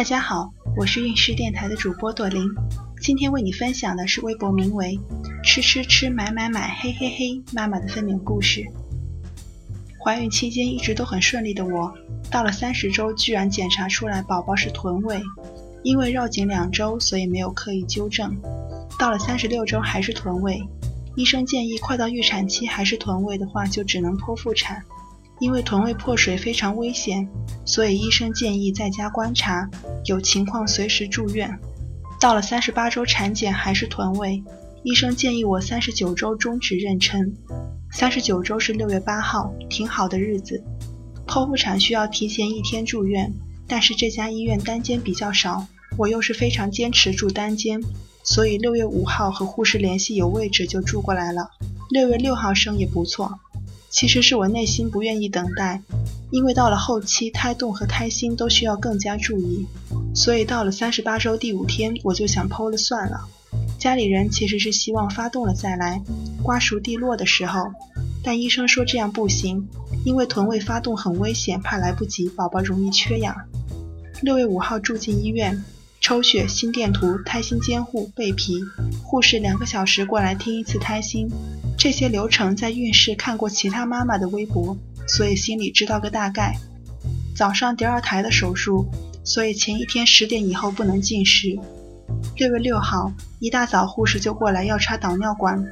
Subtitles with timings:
[0.00, 2.42] 大家好，我是运势电台的主播朵琳，
[3.02, 4.98] 今天为你分享的是微博名为
[5.44, 8.64] “吃吃吃买买买嘿嘿嘿”妈妈的分娩故事。
[10.02, 11.92] 怀孕期间一直都很顺利的我，
[12.30, 15.20] 到了三十周居然检查出来宝宝是臀位，
[15.82, 18.34] 因为绕颈两周，所以没有刻意纠正。
[18.98, 20.66] 到了三十六周还是臀位，
[21.14, 24.82] 医生建议快到预产期还是臀位的话，就只能剖腹产。
[25.40, 27.28] 因为臀位破水非常危险，
[27.64, 29.68] 所以医生建议在家观察，
[30.04, 31.58] 有情况随时住院。
[32.20, 34.42] 到了三十八周产检还是臀位，
[34.82, 37.32] 医生建议我三十九周终止妊娠。
[37.90, 40.62] 三十九周是六月八号，挺好的日子。
[41.26, 43.32] 剖腹产需要提前一天住院，
[43.66, 47.80] 但是这家医院单间比较少，我又是非常坚持住单间，
[48.22, 51.48] 所以六月五号和护士联系有位置就住过来了。
[51.88, 53.40] 六月六号生也不错。
[53.90, 55.82] 其实是我内心不愿意等待，
[56.30, 59.66] 因为到了后期，胎动和胎心都需要更加注意，
[60.14, 63.28] 所以到了三十八周第五天，我就想剖了算了。
[63.78, 66.00] 家里人其实是希望发动了再来，
[66.42, 67.72] 瓜熟蒂落的时候，
[68.22, 69.68] 但医生说这样不行，
[70.04, 73.34] 因为臀位发动很危险，怕来不及，宝宝容易缺氧。
[74.22, 75.64] 六月五号住进医院，
[76.00, 78.60] 抽血、心电图、胎心监护、备皮，
[79.02, 81.28] 护士两个小时过来听一次胎心。
[81.80, 86.54] 这些流程在孕室看过其他妈妈的微博，所以心里知道个大概。
[87.34, 88.86] 早上第二台的手术，
[89.24, 91.58] 所以前一天十点以后不能进食。
[92.36, 95.64] 六月六号一大早，护士就过来要插导尿管，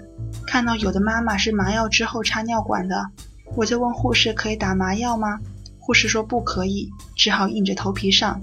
[0.47, 3.11] 看到有的妈妈是麻药之后插尿管的，
[3.55, 5.39] 我就问护士可以打麻药吗？
[5.79, 8.41] 护士说不可以，只好硬着头皮上。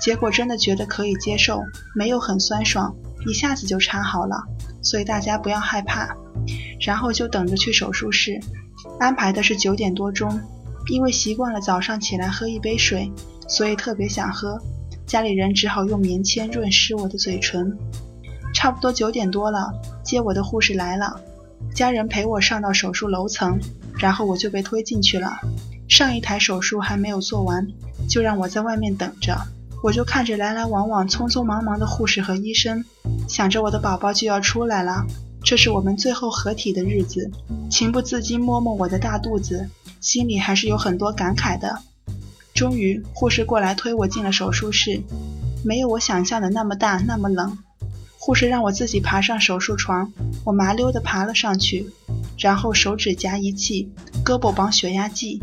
[0.00, 1.62] 结果真的觉得可以接受，
[1.96, 2.94] 没有很酸爽，
[3.28, 4.44] 一下子就插好了，
[4.80, 6.16] 所以大家不要害怕。
[6.82, 8.38] 然后就等着去手术室，
[8.98, 10.40] 安排的是九点多钟。
[10.88, 13.10] 因为习惯了早上起来喝一杯水，
[13.48, 14.60] 所以特别想喝。
[15.06, 17.78] 家里人只好用棉签润湿我的嘴唇。
[18.52, 19.72] 差不多九点多了，
[20.02, 21.20] 接我的护士来了，
[21.74, 23.60] 家人陪我上到手术楼层，
[23.96, 25.38] 然后我就被推进去了。
[25.88, 27.66] 上一台手术还没有做完，
[28.08, 29.36] 就让我在外面等着。
[29.84, 32.84] 我就看着来来往往、匆匆忙忙的护士和医生，
[33.28, 35.06] 想着我的宝宝就要出来了。
[35.44, 37.30] 这是我们最后合体的日子，
[37.70, 39.68] 情不自禁摸摸我的大肚子，
[40.00, 41.80] 心里还是有很多感慨的。
[42.54, 45.02] 终于，护士过来推我进了手术室，
[45.64, 47.58] 没有我想象的那么大，那么冷。
[48.18, 50.12] 护士让我自己爬上手术床，
[50.44, 51.90] 我麻溜地爬了上去，
[52.38, 53.90] 然后手指夹仪器，
[54.24, 55.40] 胳膊绑血压计。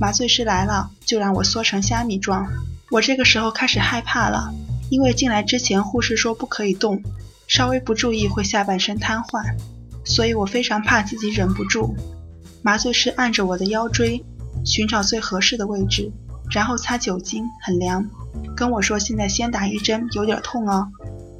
[0.00, 2.46] 麻醉师来了，就让我缩成虾米状。
[2.90, 4.54] 我这个时候开始害怕了，
[4.90, 7.02] 因为进来之前护士说不可以动。
[7.54, 9.44] 稍微不注意会下半身瘫痪，
[10.04, 11.94] 所以我非常怕自己忍不住。
[12.62, 14.24] 麻醉师按着我的腰椎，
[14.64, 16.10] 寻找最合适的位置，
[16.50, 18.04] 然后擦酒精，很凉，
[18.56, 20.88] 跟我说现在先打一针，有点痛哦。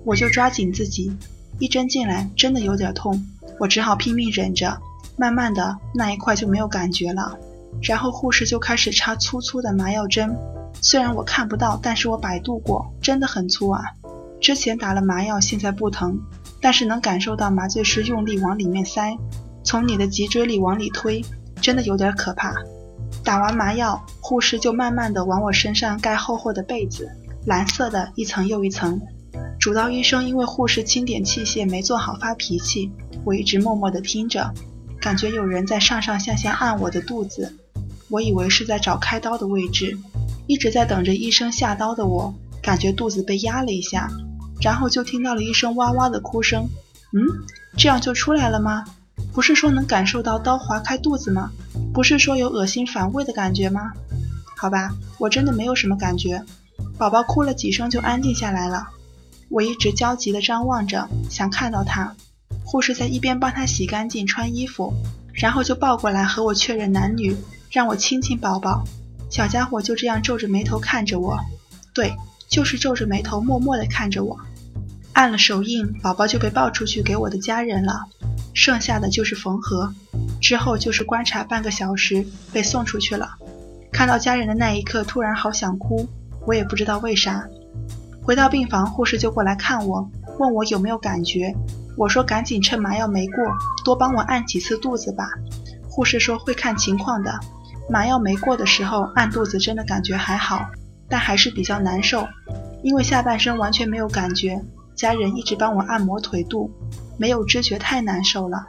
[0.04, 1.12] 我就抓紧自己，
[1.58, 3.26] 一针进来真的有点痛，
[3.58, 4.78] 我只好拼命忍着。
[5.16, 7.36] 慢慢的那一块就没有感觉了，
[7.82, 10.32] 然后护士就开始插粗粗的麻药针，
[10.80, 13.82] 虽然我看不到，但是我百度过，真的很粗啊。
[14.44, 16.20] 之前打了麻药，现在不疼，
[16.60, 19.16] 但是能感受到麻醉师用力往里面塞，
[19.64, 21.24] 从你的脊椎里往里推，
[21.62, 22.54] 真的有点可怕。
[23.24, 27.10] 打完麻药，护士就慢慢的往我身上盖厚厚的被子，
[27.46, 29.00] 蓝色的一层又一层。
[29.58, 32.92] 主刀医生因为护士清点器械没做好发脾气，
[33.24, 34.52] 我一直默默的听着，
[35.00, 37.56] 感觉有人在上上下下按我的肚子，
[38.10, 39.96] 我以为是在找开刀的位置，
[40.46, 44.06] 一直在等着医生下刀的我，感觉肚子被压了一下。
[44.64, 46.70] 然后就听到了一声哇哇的哭声，
[47.12, 47.20] 嗯，
[47.76, 48.82] 这样就出来了吗？
[49.30, 51.50] 不是说能感受到刀划开肚子吗？
[51.92, 53.92] 不是说有恶心反胃的感觉吗？
[54.56, 56.42] 好吧，我真的没有什么感觉。
[56.96, 58.88] 宝宝哭了几声就安定下来了。
[59.50, 62.16] 我一直焦急地张望着，想看到他。
[62.64, 64.94] 护士在一边帮他洗干净、穿衣服，
[65.34, 67.36] 然后就抱过来和我确认男女，
[67.70, 68.82] 让我亲亲宝宝。
[69.28, 71.38] 小家伙就这样皱着眉头看着我，
[71.92, 72.16] 对，
[72.48, 74.40] 就是皱着眉头默默地看着我。
[75.14, 78.06] 按了手印，宝宝就被抱出去给我的家人了，
[78.52, 79.94] 剩下的就是缝合，
[80.40, 83.36] 之后就是观察半个小时，被送出去了。
[83.92, 86.08] 看到家人的那一刻，突然好想哭，
[86.44, 87.46] 我也不知道为啥。
[88.24, 91.54] 回到病房，护士就过来看我，问我有没有感觉。
[91.96, 93.36] 我说赶紧趁麻药没过，
[93.84, 95.28] 多帮我按几次肚子吧。
[95.88, 97.38] 护士说会看情况的，
[97.88, 100.66] 麻药没过的时候按肚子真的感觉还好，
[101.08, 102.26] 但还是比较难受，
[102.82, 104.60] 因为下半身完全没有感觉。
[104.94, 106.70] 家人一直帮我按摩腿肚，
[107.18, 108.66] 没有知觉，太难受了。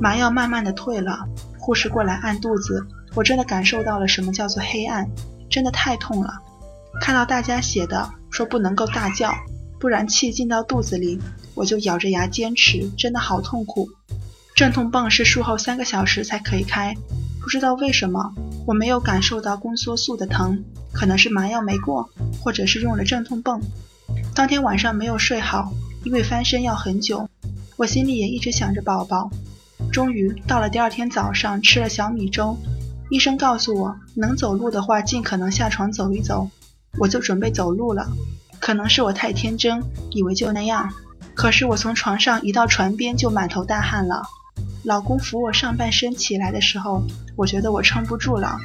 [0.00, 1.26] 麻药慢慢的退了，
[1.58, 5.08] 护士过来按肚子，我真的感受到了什么叫做黑暗，
[5.48, 6.34] 真的太痛了。
[7.00, 9.32] 看到大家写的说不能够大叫，
[9.80, 11.20] 不然气进到肚子里。
[11.54, 13.88] 我就咬着牙坚持，真的好痛苦。
[14.54, 16.94] 镇痛泵是术后三个小时才可以开，
[17.40, 18.34] 不知道为什么
[18.66, 20.62] 我没有感受到宫缩素的疼，
[20.92, 22.10] 可能是麻药没过，
[22.42, 23.58] 或者是用了镇痛泵。
[24.36, 25.72] 当天晚上没有睡好，
[26.04, 27.26] 因为翻身要很久，
[27.78, 29.30] 我心里也一直想着宝宝。
[29.90, 32.54] 终于到了第二天早上，吃了小米粥。
[33.08, 36.50] 医生告诉我，能走路的话，尽可能下床走一走。
[36.98, 38.06] 我就准备走路了。
[38.60, 40.92] 可能是我太天真，以为就那样。
[41.34, 44.22] 可是我从床上一到船边就满头大汗了。
[44.84, 47.02] 老公扶我上半身起来的时候，
[47.36, 48.58] 我觉得我撑不住了，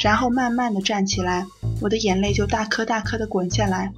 [0.00, 1.46] 然后慢慢的站起来，
[1.80, 3.92] 我的眼泪就大颗大颗的滚下来。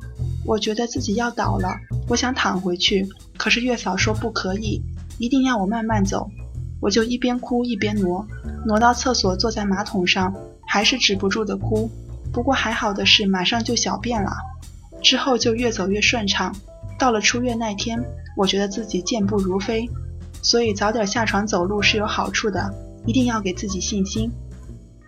[0.45, 1.75] 我觉得自己要倒了，
[2.09, 4.83] 我想躺回去，可是月嫂说不可以，
[5.19, 6.29] 一定要我慢慢走。
[6.81, 8.27] 我就一边哭一边挪，
[8.67, 10.35] 挪到厕所坐在马桶上，
[10.67, 11.91] 还是止不住的哭。
[12.31, 14.31] 不过还好的是，马上就小便了，
[15.03, 16.55] 之后就越走越顺畅。
[16.99, 17.99] 到了出院那天，
[18.37, 19.89] 我觉得自己健步如飞，
[20.43, 22.71] 所以早点下床走路是有好处的，
[23.07, 24.31] 一定要给自己信心。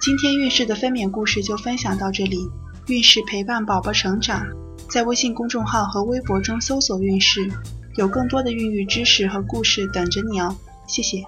[0.01, 2.39] 今天孕氏的分娩故事就分享到这里，
[2.87, 4.47] 孕氏陪伴宝宝成长，
[4.89, 7.51] 在微信公众号和微博中搜索“运势”，
[7.97, 10.57] 有更多的孕育知识和故事等着你哦。
[10.87, 11.23] 谢谢。